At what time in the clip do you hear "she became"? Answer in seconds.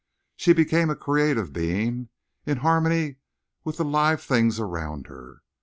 0.35-0.89